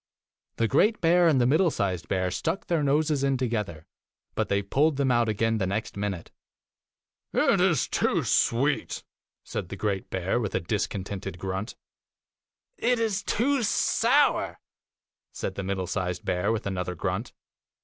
The 0.55 0.67
great 0.67 0.99
bear 0.99 1.27
and 1.27 1.39
the 1.39 1.45
middle 1.45 1.69
sized 1.69 2.07
bear 2.07 2.31
stuck 2.31 2.65
their 2.65 2.81
noses 2.81 3.23
in 3.23 3.37
together, 3.37 3.85
but 4.33 4.49
they 4.49 4.63
pulled 4.63 4.97
them 4.97 5.11
out 5.11 5.29
again 5.29 5.59
the 5.59 5.67
next 5.67 5.95
minute. 5.95 6.31
9 7.33 7.51
'It 7.53 7.61
is 7.61 7.87
too 7.87 8.23
sweet,' 8.23 9.03
said 9.43 9.69
the 9.69 9.75
great 9.75 10.09
bear, 10.09 10.39
with 10.39 10.55
a 10.55 10.59
discontented 10.59 11.37
grunt. 11.37 11.75
'It 12.77 12.97
is 12.97 13.21
too 13.21 13.61
sour,' 13.61 14.59
said 15.33 15.53
the 15.53 15.61
middle 15.63 15.85
sized 15.85 16.25
bear, 16.25 16.51
with 16.51 16.65
another 16.65 16.95
grunt. 16.95 17.31